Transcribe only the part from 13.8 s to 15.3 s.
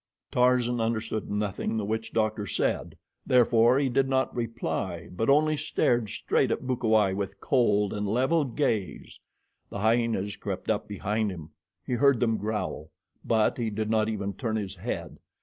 not even turn his head.